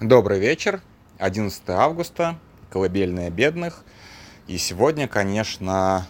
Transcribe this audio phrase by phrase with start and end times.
[0.00, 0.80] Добрый вечер,
[1.18, 2.38] 11 августа,
[2.70, 3.84] колыбельная бедных.
[4.46, 6.06] И сегодня, конечно,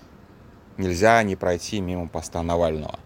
[0.76, 3.00] нельзя не пройти мимо поста Навального.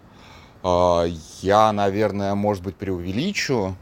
[0.61, 1.05] А,
[1.41, 3.75] я, наверное, может быть, преувеличу,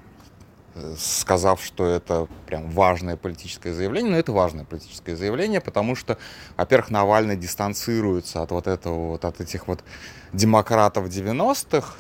[0.98, 6.18] сказав, что это прям важное политическое заявление, но это важное политическое заявление, потому что,
[6.56, 9.84] во-первых, Навальный дистанцируется от вот этого вот, от этих вот
[10.32, 11.96] демократов 90-х,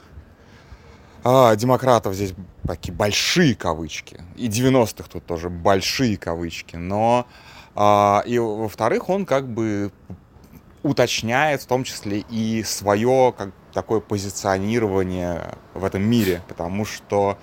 [1.23, 2.33] а, демократов здесь
[2.67, 4.21] такие большие кавычки.
[4.35, 6.75] И 90-х тут тоже большие кавычки.
[6.75, 7.25] Но
[7.75, 9.91] а, и во-вторых, он как бы
[10.83, 17.37] уточняет в том числе и свое как такое позиционирование в этом мире, потому что,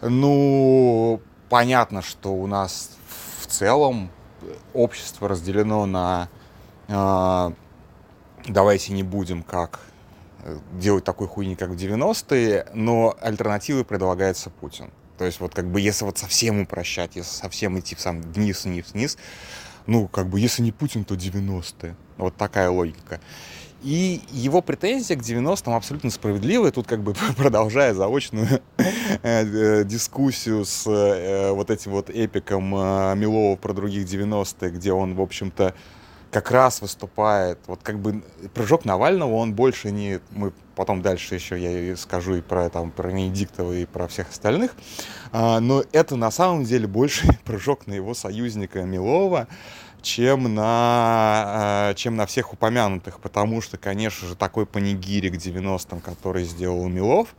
[0.00, 2.90] ну, понятно, что у нас
[3.40, 4.10] в целом
[4.74, 6.28] общество разделено на
[6.88, 7.50] э,
[8.46, 9.80] давайте не будем как
[10.72, 14.90] делать такой хуйни, как в 90-е, но альтернативы предлагается Путин.
[15.18, 18.64] То есть вот как бы если вот совсем упрощать, если совсем идти в сам вниз,
[18.64, 19.18] вниз, вниз,
[19.86, 21.94] ну как бы если не Путин, то 90-е.
[22.16, 23.20] Вот такая логика.
[23.82, 26.70] И его претензия к 90-м абсолютно справедливая.
[26.72, 28.62] Тут как бы продолжая заочную
[29.22, 35.14] э, дискуссию с э, вот этим вот эпиком э, Милова про других 90-х, где он,
[35.14, 35.74] в общем-то,
[36.34, 38.20] как раз выступает, вот как бы
[38.54, 43.08] прыжок Навального, он больше не, мы потом дальше еще я скажу и про, там, про
[43.10, 44.72] Венедиктова, и про всех остальных,
[45.30, 49.46] а, но это на самом деле больше прыжок на его союзника Милова,
[50.02, 56.42] чем на, а, чем на всех упомянутых, потому что, конечно же, такой панигирик 90-м, который
[56.42, 57.36] сделал Милов,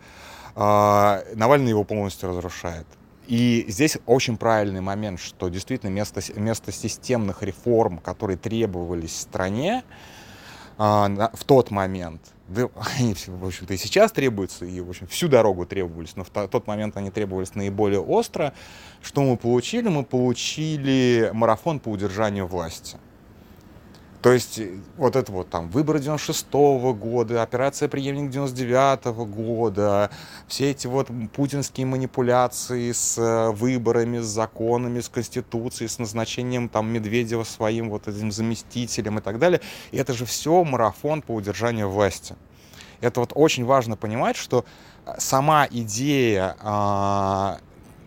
[0.56, 2.88] а, Навальный его полностью разрушает.
[3.28, 9.84] И здесь очень правильный момент, что действительно вместо, вместо системных реформ, которые требовались стране
[10.78, 15.28] а, в тот момент, да, они, в общем-то, и сейчас требуются, и, в общем, всю
[15.28, 18.54] дорогу требовались, но в тот момент они требовались наиболее остро.
[19.02, 19.88] Что мы получили?
[19.88, 22.98] Мы получили марафон по удержанию власти.
[24.26, 29.24] То есть э, вот это вот там выборы 96 -го года, операция преемник 99 -го
[29.24, 30.10] года,
[30.48, 36.92] все эти вот путинские манипуляции с э, выборами, с законами, с конституцией, с назначением там
[36.92, 39.62] Медведева своим вот этим заместителем и так далее.
[39.92, 42.36] И это же все марафон по удержанию власти.
[43.02, 44.66] Это вот очень важно понимать, что
[45.06, 47.60] э, сама идея а,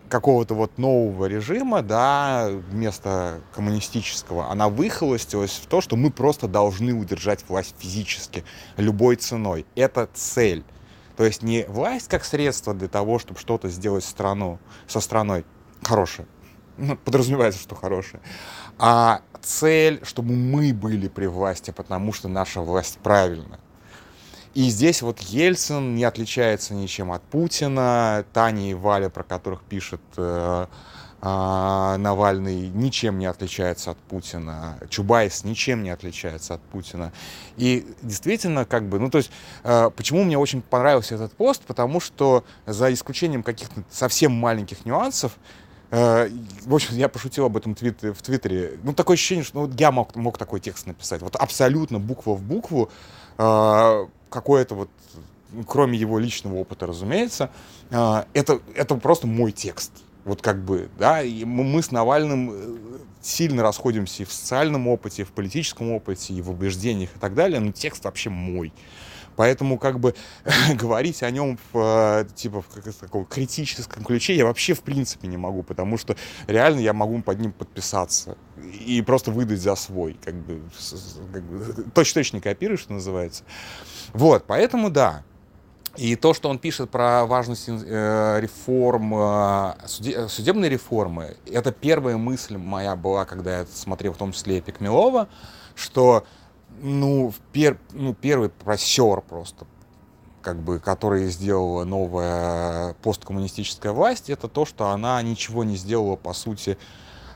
[0.09, 6.93] какого-то вот нового режима, да, вместо коммунистического, она выхолостилась в то, что мы просто должны
[6.93, 8.43] удержать власть физически,
[8.77, 9.65] любой ценой.
[9.75, 10.63] Это цель.
[11.15, 15.45] То есть не власть как средство для того, чтобы что-то сделать страну, со страной
[15.83, 16.27] хорошее,
[16.77, 18.21] ну, подразумевается, что хорошее,
[18.77, 23.59] а цель, чтобы мы были при власти, потому что наша власть правильная.
[24.55, 30.01] И здесь вот Ельцин не отличается ничем от Путина, Таня и Валя, про которых пишет
[30.17, 30.65] э,
[31.21, 37.13] э, Навальный, ничем не отличается от Путина, Чубайс ничем не отличается от Путина.
[37.57, 39.29] И действительно, как бы, ну то есть,
[39.63, 45.33] э, почему мне очень понравился этот пост, потому что за исключением каких-то совсем маленьких нюансов,
[45.91, 46.27] э,
[46.65, 48.79] в общем, я пошутил об этом твит, в Твиттере.
[48.81, 51.21] Ну, такое ощущение, что ну, я мог, мог такой текст написать.
[51.21, 52.89] Вот абсолютно буква в букву.
[54.29, 54.89] Какое-то вот,
[55.67, 57.49] кроме его личного опыта, разумеется,
[57.91, 59.91] а, это, это просто мой текст.
[60.25, 62.77] Вот как бы, да, и мы с Навальным э,
[63.21, 67.33] сильно расходимся и в социальном опыте, и в политическом опыте, и в убеждениях и так
[67.33, 68.73] далее, но текст вообще мой.
[69.39, 70.15] Поэтому как бы
[70.73, 75.37] говорить о нем в, э, типа, в таком критическом ключе я вообще в принципе не
[75.37, 76.17] могу, потому что
[76.47, 78.37] реально я могу под ним подписаться
[78.85, 80.61] и просто выдать за свой, как бы,
[81.31, 83.45] как бы точно-точно не копирую, что называется.
[84.11, 85.23] Вот, поэтому да,
[85.95, 92.57] и то, что он пишет про важность э, реформ, э, судебной реформы, это первая мысль
[92.57, 95.29] моя была, когда я смотрел в том числе Эпик Милова,
[95.75, 96.25] что
[96.81, 99.65] ну, пер, ну, первый просер просто,
[100.41, 106.33] как бы, который сделала новая посткоммунистическая власть, это то, что она ничего не сделала, по
[106.33, 106.77] сути,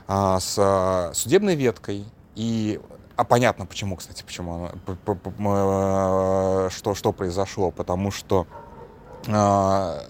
[0.08, 2.06] э, с судебной веткой.
[2.34, 2.80] И
[3.16, 8.46] а понятно, почему, кстати, почему, э, что, что произошло, потому что
[9.26, 10.00] э,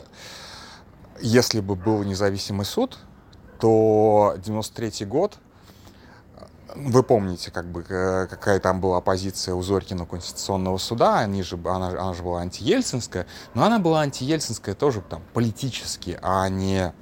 [1.21, 2.99] если бы был независимый суд,
[3.61, 5.39] то 93 год,
[6.75, 11.59] вы помните, как бы, э, какая там была позиция у Зорькина Конституционного суда, они же,
[11.65, 16.93] она, она же была антиельцинская, но она была антиельцинская тоже там политически, а не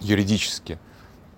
[0.00, 0.78] юридически.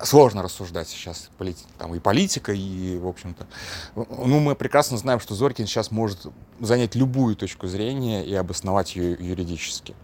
[0.03, 1.31] сложно рассуждать сейчас
[1.79, 3.47] там, и политика, и, в общем-то.
[3.95, 6.27] Ну, мы прекрасно знаем, что Зорькин сейчас может
[6.61, 9.95] занять любую точку зрения и обосновать ее юридически.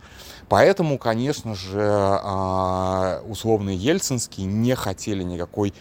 [0.48, 5.74] Поэтому, конечно же, а, условные ельцинские не хотели никакой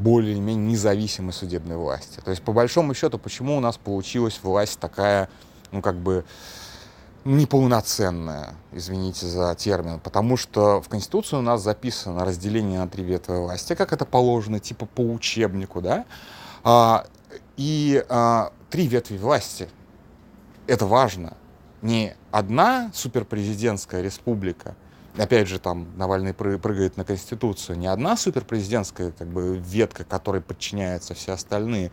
[0.00, 2.20] более-менее независимой судебной власти.
[2.24, 5.28] То есть, по большому счету, почему у нас получилась власть такая,
[5.72, 6.24] ну, как бы,
[7.24, 13.34] неполноценная, извините за термин, потому что в Конституции у нас записано разделение на три ветви
[13.34, 16.06] власти, как это положено, типа по учебнику, да,
[16.64, 17.04] а,
[17.58, 19.68] и а, три ветви власти.
[20.66, 21.36] Это важно.
[21.82, 24.76] Не одна суперпрезидентская республика,
[25.16, 31.14] опять же, там Навальный прыгает на Конституцию, не одна суперпрезидентская как бы, ветка, которой подчиняются
[31.14, 31.90] все остальные,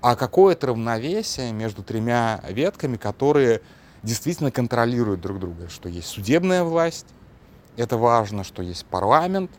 [0.00, 3.60] а какое-то равновесие между тремя ветками, которые
[4.02, 7.06] действительно контролируют друг друга, что есть судебная власть,
[7.76, 9.50] это важно, что есть парламент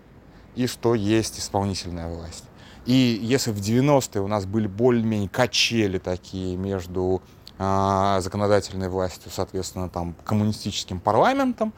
[0.55, 2.45] и что есть исполнительная власть.
[2.85, 7.21] И если в 90-е у нас были более-менее качели такие между
[7.57, 11.73] э, законодательной властью, соответственно, там, коммунистическим парламентом,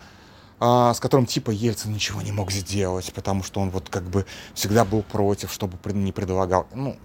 [0.60, 4.86] с которым типа Ельцин ничего не мог сделать, потому что он вот как бы всегда
[4.86, 6.68] был против, чтобы не предлагал.
[6.74, 6.98] Ну,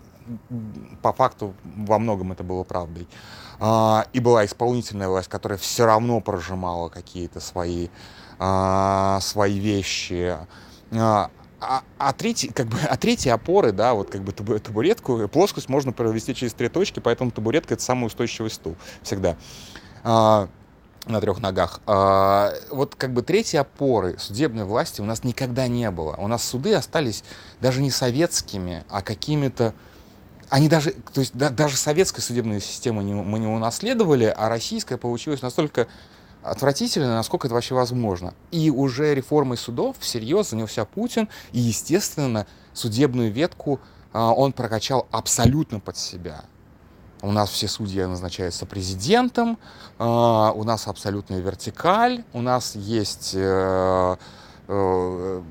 [1.02, 3.08] по факту во многом это было правдой.
[3.58, 7.88] А, и была исполнительная власть, которая все равно прожимала какие-то свои,
[8.38, 10.36] а, свои вещи.
[10.92, 15.68] А, а, а, третий, как бы, а третьи опоры, да, вот как бы табуретку, плоскость
[15.68, 19.36] можно провести через три точки, поэтому табуретка это самый устойчивый стул всегда
[20.02, 20.48] а,
[21.06, 21.80] на трех ногах.
[21.86, 26.14] А, вот как бы третьей опоры судебной власти у нас никогда не было.
[26.16, 27.24] У нас суды остались
[27.60, 29.74] даже не советскими, а какими-то
[30.48, 34.98] они даже, то есть да, даже советская судебная система не, мы не унаследовали, а российская
[34.98, 35.88] получилась настолько
[36.42, 38.34] отвратительно, насколько это вообще возможно.
[38.50, 43.80] И уже реформой судов всерьез занялся Путин, и, естественно, судебную ветку
[44.12, 46.44] а, он прокачал абсолютно под себя.
[47.22, 49.56] У нас все судьи назначаются президентом,
[49.98, 53.34] а, у нас абсолютная вертикаль, у нас есть...
[53.36, 54.18] А,
[54.68, 55.42] Э,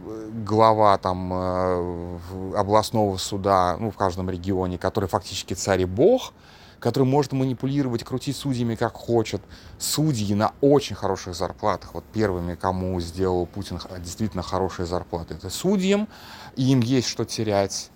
[0.45, 2.19] глава там э,
[2.55, 6.33] областного суда, ну, в каждом регионе, который фактически царь и бог,
[6.79, 9.41] который может манипулировать, крутить судьями как хочет.
[9.77, 11.93] Судьи на очень хороших зарплатах.
[11.93, 16.07] Вот первыми, кому сделал Путин действительно хорошие зарплаты, это судьям,
[16.55, 17.91] и им есть что терять.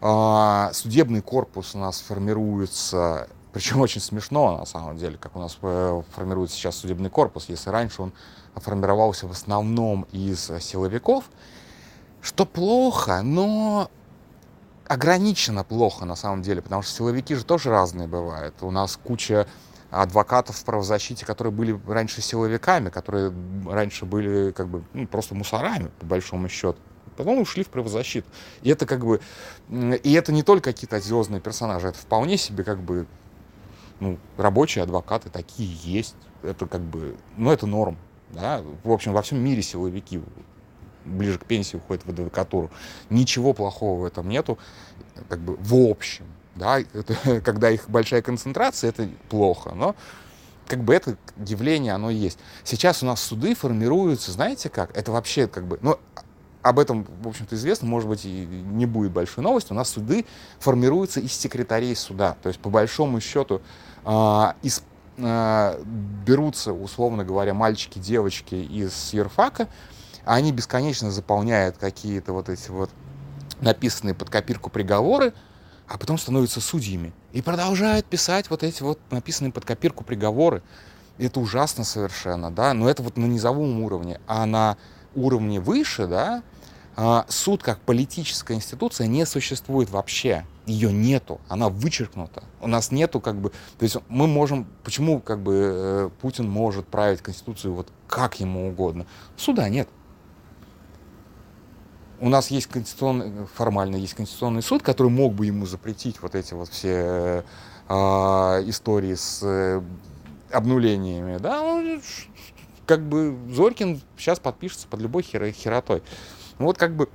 [0.00, 5.58] А, судебный корпус у нас формируется, причем очень смешно на самом деле, как у нас
[5.62, 8.12] э, формируется сейчас судебный корпус, если раньше он
[8.54, 11.24] формировался в основном из силовиков,
[12.20, 13.90] что плохо, но
[14.88, 18.54] ограниченно плохо на самом деле, потому что силовики же тоже разные бывают.
[18.62, 19.46] У нас куча
[19.90, 23.32] адвокатов в правозащите, которые были раньше силовиками, которые
[23.66, 26.78] раньше были как бы ну, просто мусорами, по большому счету.
[27.16, 28.28] Потом ушли в правозащиту.
[28.62, 29.20] И это как бы...
[29.70, 33.06] И это не только какие-то звездные персонажи, это вполне себе как бы
[34.00, 36.16] ну, рабочие адвокаты такие есть.
[36.42, 37.16] Это как бы...
[37.36, 37.96] Ну, это норм.
[38.30, 38.62] Да?
[38.84, 40.20] В общем, во всем мире силовики
[41.04, 42.70] ближе к пенсии уходят в адвокатуру.
[43.10, 44.58] Ничего плохого в этом нету,
[45.28, 46.26] как бы в общем.
[46.54, 46.80] Да?
[46.80, 49.72] Это, когда их большая концентрация, это плохо.
[49.74, 49.94] Но
[50.66, 52.38] как бы это явление, оно есть.
[52.64, 54.96] Сейчас у нас суды формируются, знаете как?
[54.96, 55.98] Это вообще как бы, ну,
[56.68, 59.72] об этом, в общем-то, известно, может быть, и не будет большой новости.
[59.72, 60.26] У нас суды
[60.58, 62.36] формируются из секретарей суда.
[62.42, 63.62] То есть, по большому счету,
[64.04, 64.82] а, из
[65.16, 65.82] э,
[66.26, 69.68] берутся, условно говоря, мальчики, девочки из юрфака,
[70.24, 72.90] они бесконечно заполняют какие-то вот эти вот
[73.60, 75.32] написанные под копирку приговоры,
[75.86, 80.62] а потом становятся судьями и продолжают писать вот эти вот написанные под копирку приговоры.
[81.18, 84.76] Это ужасно совершенно, да, но это вот на низовом уровне, а на
[85.14, 86.55] уровне выше, да, а,
[87.28, 92.42] суд как политическая институция не существует вообще ее нету, она вычеркнута.
[92.60, 96.86] У нас нету как бы, то есть мы можем, почему как бы э, Путин может
[96.88, 99.06] править Конституцию вот как ему угодно?
[99.36, 99.88] Суда нет.
[102.18, 106.54] У нас есть конституционный, формально есть конституционный суд, который мог бы ему запретить вот эти
[106.54, 107.44] вот все
[107.88, 107.94] э,
[108.66, 109.82] истории с э,
[110.50, 112.00] обнулениями, да, ну,
[112.86, 116.02] как бы Зорькин сейчас подпишется под любой хер херотой.
[116.58, 117.08] Ну вот как бы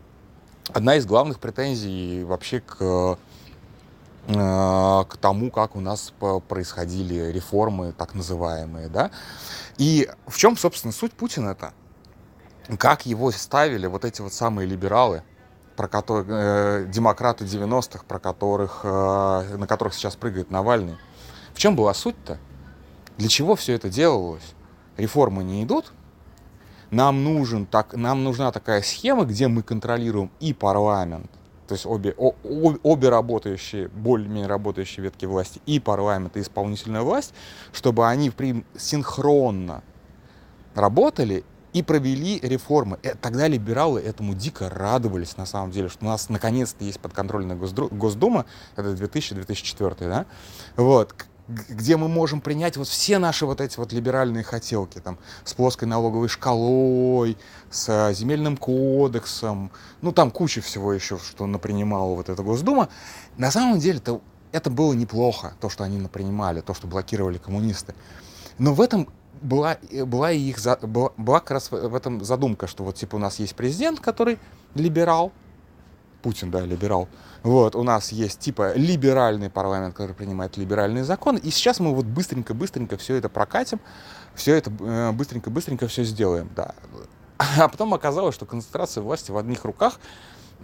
[0.74, 3.18] одна из главных претензий вообще к
[4.28, 6.14] Э, к тому, как у нас
[6.48, 9.12] происходили реформы, так называемые, да.
[9.78, 11.74] И в чем, собственно, суть Путина-то?
[12.78, 15.24] Как его ставили вот эти вот самые либералы,
[15.76, 20.98] про которые, э, демократы 90-х, про которых, э, на которых сейчас прыгает Навальный.
[21.56, 22.38] В чем была суть-то?
[23.18, 24.54] Для чего все это делалось?
[24.98, 25.92] Реформы не идут,
[26.92, 31.32] нам, нужен, так, нам нужна такая схема, где мы контролируем и парламент,
[31.68, 32.34] то есть обе, о,
[32.84, 37.34] обе работающие, более-менее работающие ветки власти, и парламент, и исполнительная власть,
[37.72, 39.84] чтобы они при, синхронно
[40.76, 43.00] работали и провели реформы.
[43.04, 47.00] И э, тогда либералы этому дико радовались, на самом деле, что у нас наконец-то есть
[47.00, 48.46] подконтрольная Госдума,
[48.76, 50.26] это 2000-2004, да,
[50.76, 51.16] вот,
[51.48, 55.88] где мы можем принять вот все наши вот эти вот либеральные хотелки, там, с плоской
[55.88, 57.38] налоговой шкалой,
[57.70, 59.72] с э, земельным кодексом,
[60.02, 62.90] ну, там куча всего еще, что напринимала вот эта Госдума.
[63.38, 64.22] На самом деле это,
[64.52, 67.96] это было неплохо, то, что они напринимали, то, что блокировали коммунисты.
[68.58, 69.10] Но в этом
[69.42, 73.20] была, э, была и их, была, как раз в этом задумка, что вот, типа, у
[73.20, 74.40] нас есть президент, который
[74.76, 75.32] либерал,
[76.22, 77.08] Путин, да, либерал,
[77.44, 82.06] вот, у нас есть типа либеральный парламент, который принимает либеральные законы, и сейчас мы вот
[82.06, 83.80] быстренько-быстренько все это прокатим,
[84.36, 86.76] все это э, быстренько-быстренько все сделаем, да.
[87.58, 90.00] А потом оказалось, что концентрация власти в одних руках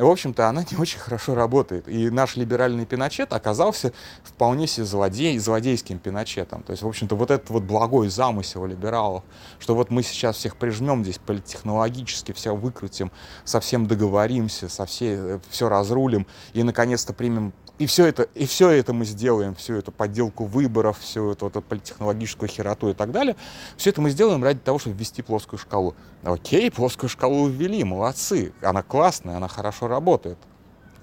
[0.06, 1.88] в общем-то, она не очень хорошо работает.
[1.88, 6.64] И наш либеральный пиночет оказался вполне себе злодей, злодейским пиночетом.
[6.64, 9.24] То есть, в общем-то, вот этот вот благой замысел либералов,
[9.60, 13.12] что вот мы сейчас всех прижмем здесь политтехнологически, все выкрутим,
[13.44, 18.70] совсем договоримся, со всей, э, все разрулим и, наконец-то, примем и все это, и все
[18.70, 23.36] это мы сделаем, всю эту подделку выборов, всю эту, эту политтехнологическую хероту и так далее,
[23.78, 25.96] все это мы сделаем ради того, чтобы ввести плоскую шкалу.
[26.24, 30.38] Окей, плоскую шкалу ввели, молодцы, она классная, она хорошо работает.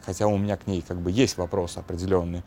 [0.04, 2.44] Хотя у меня к ней как бы есть вопросы определенные.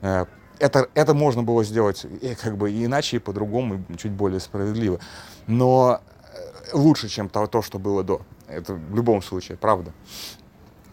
[0.00, 0.26] Э,
[0.58, 5.00] это, это можно было сделать и, как бы иначе, и по-другому, и чуть более справедливо.
[5.46, 6.00] Но
[6.32, 8.20] э, лучше, чем то, то, что было до.
[8.46, 9.92] Это в любом случае, правда.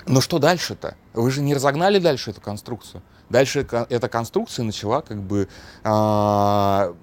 [0.07, 0.95] Но что дальше-то?
[1.13, 3.01] Вы же не разогнали дальше эту конструкцию.
[3.29, 5.49] Дальше эта конструкция начала как бы
[5.83, 6.93] э,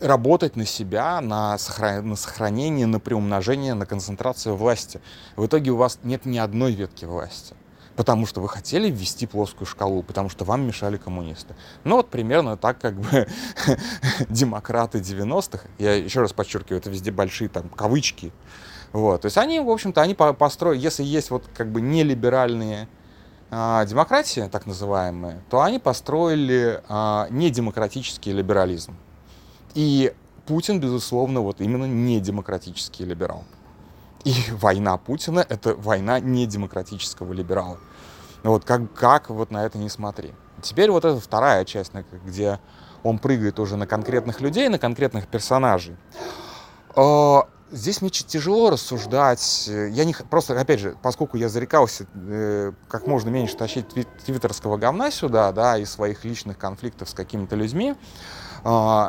[0.00, 2.06] работать на себя, на, сохран...
[2.06, 5.00] на сохранение, на приумножение, на концентрацию власти.
[5.36, 7.54] В итоге у вас нет ни одной ветки власти.
[7.96, 11.56] Потому что вы хотели ввести плоскую шкалу, потому что вам мешали коммунисты.
[11.82, 13.26] Ну вот примерно так как бы
[14.28, 18.32] демократы 90-х, я еще раз подчеркиваю, это везде большие там кавычки,
[18.92, 22.88] вот, то есть они, в общем-то, они построили, если есть вот как бы нелиберальные
[23.50, 28.96] а, демократии, так называемые, то они построили а, недемократический либерализм.
[29.74, 30.12] И
[30.46, 33.44] Путин, безусловно, вот именно недемократический либерал.
[34.24, 37.78] И война Путина— это война недемократического либерала.
[38.42, 40.32] Вот как, как вот на это не смотри.
[40.62, 41.92] Теперь вот эта вторая часть,
[42.24, 42.58] где
[43.02, 45.96] он прыгает уже на конкретных людей, на конкретных персонажей.
[47.70, 49.66] Здесь мне тяжело рассуждать.
[49.68, 53.86] Я не просто, опять же, поскольку я зарекался э, как можно меньше тащить
[54.24, 57.94] твиттерского говна сюда, да, и своих личных конфликтов с какими-то людьми,
[58.64, 59.06] э,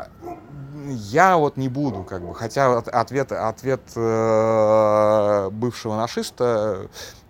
[0.85, 6.89] я вот не буду, как бы, хотя ответ, ответ э, бывшего нашиста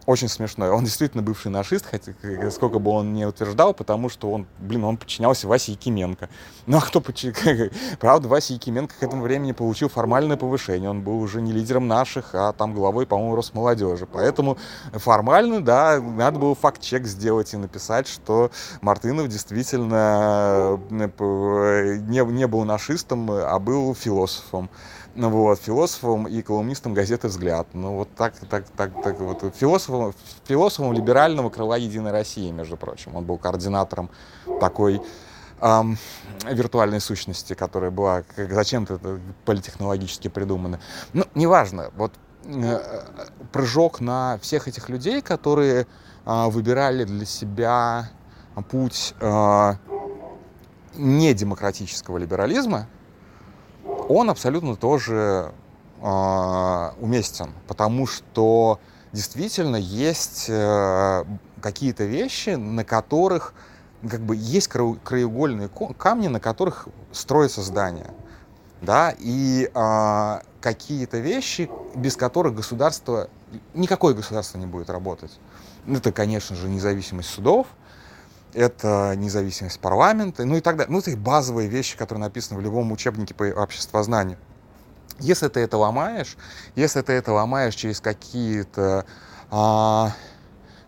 [0.10, 0.72] очень смешной.
[0.72, 2.14] Он действительно бывший нашист, хотя
[2.50, 6.30] сколько бы он не утверждал, потому что он, блин, он подчинялся Васе Якименко.
[6.66, 7.70] Ну а кто подчинялся?
[8.00, 10.90] Правда, Вася Якименко к этому времени получил формальное повышение.
[10.90, 14.08] Он был уже не лидером наших, а там главой, по-моему, Росмолодежи.
[14.08, 14.58] Поэтому
[14.94, 18.50] формально, да, надо было факт-чек сделать и написать, что
[18.82, 24.72] Мартынов действительно э, не, не был нашистом, а был философом
[25.16, 27.68] вот, философом и колумнистом газеты «Взгляд».
[27.74, 29.54] Ну, вот так, так, так, так вот.
[29.56, 30.14] Философом,
[30.46, 33.16] философом либерального крыла «Единой России», между прочим.
[33.16, 34.10] Он был координатором
[34.60, 35.02] такой
[35.62, 35.98] эм,
[36.50, 40.80] виртуальной сущности, которая была зачем-то политехнологически придумана.
[41.14, 42.14] Ну, неважно, вот
[42.46, 42.80] э,
[43.52, 45.88] прыжок на всех этих людей, которые
[46.26, 48.10] э, выбирали для себя
[48.70, 49.74] путь э,
[50.96, 52.88] недемократического либерализма,
[54.10, 55.54] он абсолютно тоже
[56.02, 58.80] э, уместен, потому что
[59.14, 61.24] действительно есть э,
[61.62, 63.54] какие-то вещи, на которых
[64.10, 68.12] как бы есть краеугольные камни, на которых строится здание.
[68.82, 73.30] Да, и э, какие-то вещи, без которых государство,
[73.74, 75.38] никакое государство не будет работать.
[75.86, 77.68] Это, конечно же, независимость судов,
[78.54, 80.92] это независимость парламента, ну и так далее.
[80.92, 84.38] Ну, это базовые вещи, которые написаны в любом учебнике по обществознанию.
[85.20, 86.38] Если ты это ломаешь,
[86.76, 89.06] если ты это ломаешь через какие-то,
[89.52, 90.14] а,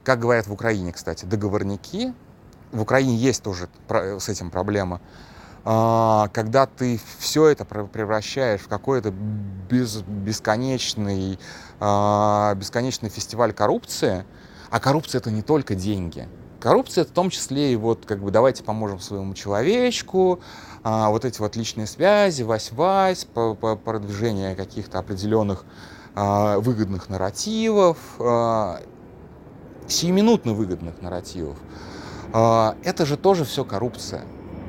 [0.03, 2.13] как говорят в Украине, кстати, договорники,
[2.71, 5.01] в Украине есть тоже с этим проблема,
[5.65, 11.37] а, когда ты все это превращаешь в какой-то без, бесконечный,
[11.79, 14.25] а, бесконечный фестиваль коррупции,
[14.69, 16.27] а коррупция это не только деньги–
[16.61, 20.41] Коррупция это в том числе и вот как бы давайте поможем своему человечку,
[20.83, 25.65] а, вот эти вот личные связи, вась-вась, по, по продвижение каких-то определенных
[26.15, 28.75] э, выгодных нарративов, э,
[29.87, 31.57] сиюминутно выгодных нарративов.
[32.31, 34.23] Э, это же тоже все коррупция.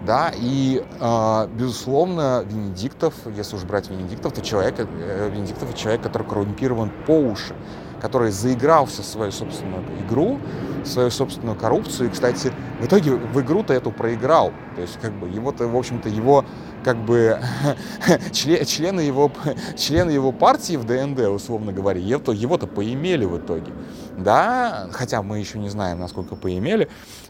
[0.07, 6.03] Да, и, э, безусловно, Венедиктов, если уж брать Венедиктов, то человек, э, Венедиктов это человек,
[6.03, 7.55] который коррумпирован по уши,
[8.03, 10.41] который заигрался в свою собственную игру,
[10.83, 12.09] в свою собственную коррупцию.
[12.09, 14.53] И, кстати, в итоге в игру-то эту проиграл.
[14.75, 16.45] То есть, как бы, его-то, в общем-то, его,
[16.83, 17.39] как бы,
[18.33, 19.31] члены его,
[19.77, 23.73] члены его партии в ДНД, условно говоря, его-то поимели в итоге.
[24.19, 26.89] Да, хотя мы еще не знаем, насколько поимели,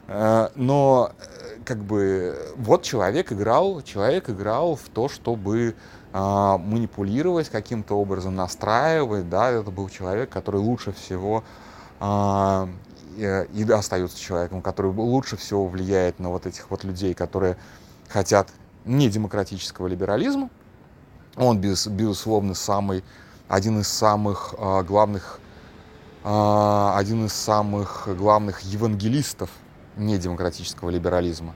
[0.09, 1.13] э, но
[1.65, 5.75] как бы вот человек играл, человек играл в то, чтобы
[6.13, 11.45] э, манипулировать каким-то образом, настраивать, да, это был человек, который лучше всего
[12.01, 12.67] э,
[13.17, 17.57] и, остается человеком, который лучше всего влияет на вот этих вот людей, которые
[18.09, 18.49] хотят
[18.85, 20.51] не демократического либерализма.
[21.37, 23.05] Он, без, безусловно, самый,
[23.49, 25.41] один из самых э, главных,
[26.25, 29.51] э, один из самых главных евангелистов
[29.97, 31.55] недемократического либерализма.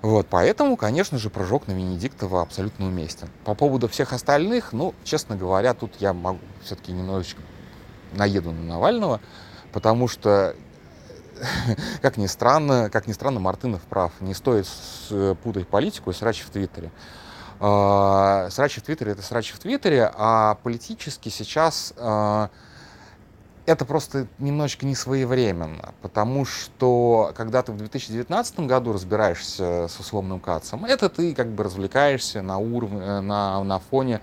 [0.00, 3.28] Вот, поэтому, конечно же, прыжок на Венедиктова абсолютно уместен.
[3.44, 7.40] По поводу всех остальных, ну, честно говоря, тут я могу все-таки немножечко
[8.12, 9.20] наеду на Навального,
[9.72, 10.54] потому что,
[12.02, 14.12] как ни странно, как ни странно, Мартынов прав.
[14.20, 14.68] Не стоит
[15.42, 16.92] путать политику и срачи в Твиттере.
[17.60, 22.50] А, срачи в Твиттере— это срачи в Твиттере, а политически сейчас а,
[23.68, 30.40] это просто немножечко не своевременно, потому что когда ты в 2019 году разбираешься с условным
[30.40, 34.22] кацем, это ты как бы развлекаешься на уровне, э, на, на фоне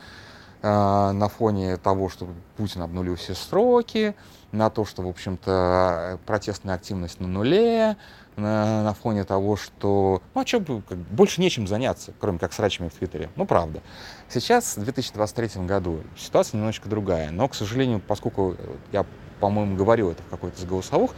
[0.63, 4.15] э, на фоне того, что Путин обнулил все сроки,
[4.51, 7.97] на то, что, в общем-то, протестная активность на нуле,
[8.37, 12.89] на, на фоне того, что, ну, а что, как, больше нечем заняться, кроме как срачами
[12.89, 13.29] в Твиттере.
[13.35, 13.81] Ну, правда.
[14.27, 18.55] Сейчас, в 2023 году, ситуация немножечко другая, но, к сожалению, поскольку
[18.91, 19.05] я
[19.39, 21.11] по-моему, говорил это в какой-то из голосовых,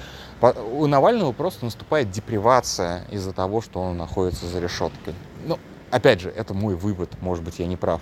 [0.72, 5.14] у Навального просто наступает депривация из-за того, что он находится за решеткой.
[5.46, 5.58] Ну,
[5.92, 8.02] опять же, это мой вывод, может быть, я не прав.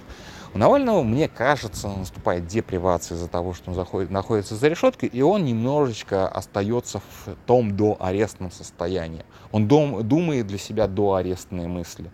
[0.56, 5.22] У Навального, мне кажется, наступает депривация из-за того, что он заходит, находится за решеткой, и
[5.22, 9.26] он немножечко остается в том доарестном состоянии.
[9.52, 12.10] Он дом, думает для себя доарестные мысли,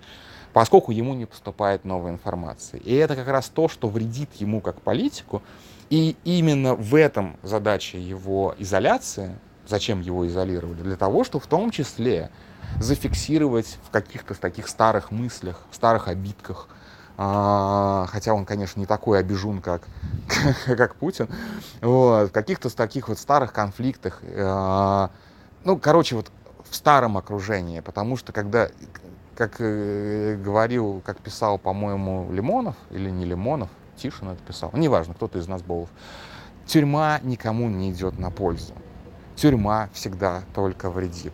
[0.53, 2.79] поскольку ему не поступает новая информация.
[2.79, 5.43] И это как раз то, что вредит ему как политику,
[5.91, 11.69] и именно в этом задача его изоляции, зачем его изолировали, для того, чтобы в том
[11.69, 12.31] числе
[12.79, 16.69] зафиксировать в каких-то таких старых мыслях, старых обидках,
[17.17, 19.81] а, хотя он, конечно, не такой обижун, как,
[20.65, 21.27] как Путин,
[21.81, 25.11] вот, в каких-то таких вот старых конфликтах, а,
[25.65, 26.31] ну, короче, вот
[26.69, 28.69] в старом окружении, потому что когда,
[29.35, 33.69] как э, говорил, как писал, по-моему, Лимонов или не Лимонов,
[34.01, 35.87] Тишин это писал, неважно, кто-то из нас был.
[36.65, 38.73] Тюрьма никому не идет на пользу.
[39.35, 41.33] Тюрьма всегда только вредит.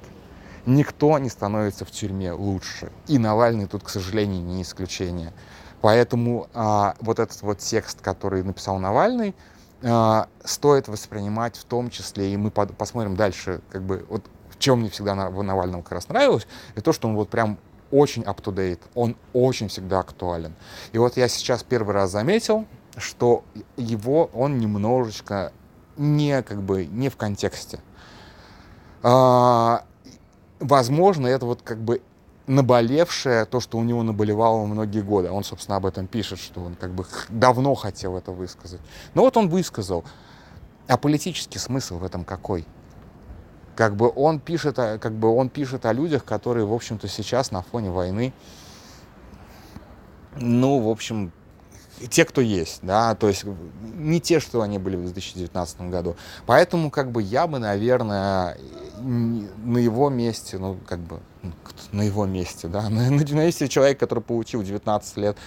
[0.65, 2.91] Никто не становится в тюрьме лучше.
[3.07, 5.33] И Навальный тут, к сожалению, не исключение.
[5.81, 9.35] Поэтому а, вот этот вот текст, который написал Навальный,
[9.83, 14.59] а, стоит воспринимать в том числе, и мы под, посмотрим дальше, как бы, вот в
[14.59, 17.57] чем мне всегда на, Навальному как раз нравилось, это то, что он вот прям
[17.91, 20.53] очень up-to-date, он очень всегда актуален.
[20.91, 22.65] И вот я сейчас первый раз заметил,
[22.97, 23.43] что
[23.75, 25.51] его, он немножечко
[25.97, 27.79] не, как бы, не в контексте.
[29.03, 29.83] А,
[30.59, 32.01] возможно, это вот как бы
[32.47, 35.29] наболевшее, то, что у него наболевало многие годы.
[35.29, 38.81] Он, собственно, об этом пишет, что он как бы давно хотел это высказать.
[39.13, 40.03] Но вот он высказал.
[40.87, 42.65] А политический смысл в этом какой?
[43.77, 47.61] Как бы он пишет, как бы он пишет о людях, которые, в общем-то, сейчас на
[47.61, 48.33] фоне войны,
[50.35, 51.31] ну, в общем,
[52.09, 53.45] те, кто есть, да, то есть
[53.95, 56.15] не те, что они были в 2019 году.
[56.47, 58.57] Поэтому, как бы, я бы, наверное,
[58.99, 61.51] на его месте, ну, как бы, ну,
[61.91, 65.37] на его месте, да, на, на месте человека, который получил 19 лет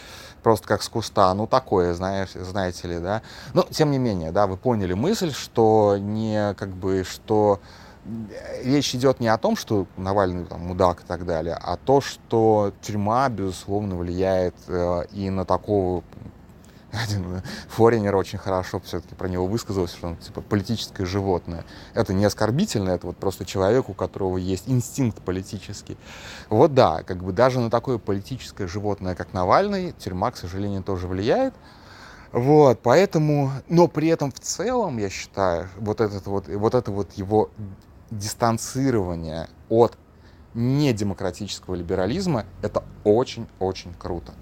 [0.42, 3.22] просто как с куста, ну, такое, знаешь, знаете ли, да.
[3.54, 7.60] Но, тем не менее, да, вы поняли мысль, что не, как бы, что
[8.62, 12.72] речь идет не о том, что Навальный там, мудак и так далее, а то, что
[12.82, 16.02] тюрьма, безусловно, влияет э, и на такого
[16.92, 21.64] один форинер очень хорошо все-таки про него высказался, что он типа политическое животное.
[21.94, 25.96] Это не оскорбительно, это вот просто человек, у которого есть инстинкт политический.
[26.48, 31.06] Вот да, как бы даже на такое политическое животное, как Навальный, тюрьма, к сожалению, тоже
[31.06, 31.54] влияет.
[32.32, 37.12] Вот, поэтому, но при этом в целом, я считаю, вот этот вот, вот это вот
[37.14, 37.50] его
[38.10, 39.96] дистанцирование от
[40.54, 44.34] недемократического либерализма, это очень-очень круто.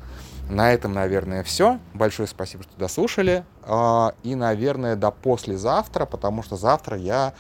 [0.49, 1.79] На этом, наверное, все.
[1.93, 3.45] Большое спасибо, что дослушали.
[3.63, 7.35] А, и, наверное, до послезавтра, потому что завтра я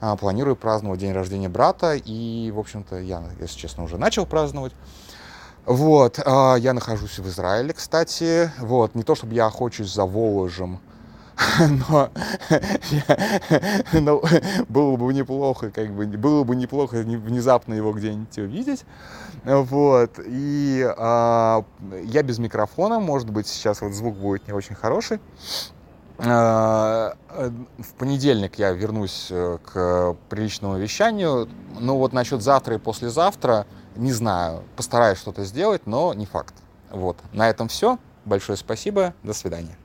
[0.00, 1.94] а, планирую праздновать день рождения брата.
[1.94, 4.72] И, в общем-то, я, если честно, уже начал праздновать.
[5.66, 8.52] Вот, а, я нахожусь в Израиле, кстати.
[8.60, 10.80] Вот, не то чтобы я охочусь за Воложем,
[11.88, 12.10] но,
[13.92, 14.22] но
[14.68, 18.84] было бы неплохо, как бы, было бы неплохо внезапно его где-нибудь увидеть.
[19.44, 21.64] Вот, и а,
[22.04, 25.20] я без микрофона, может быть, сейчас вот звук будет не очень хороший.
[26.18, 27.16] А,
[27.78, 31.48] в понедельник я вернусь э, к приличному вещанию.
[31.78, 33.66] Ну вот насчет завтра и послезавтра,
[33.96, 36.54] не знаю, постараюсь что-то сделать, но не факт.
[36.90, 37.98] Вот, на этом все.
[38.24, 39.76] Большое спасибо, до свидания.